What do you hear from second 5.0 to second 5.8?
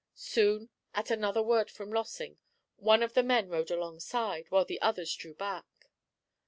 drew back.